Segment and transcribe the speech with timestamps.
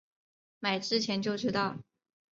[0.59, 1.77] 买之前就知道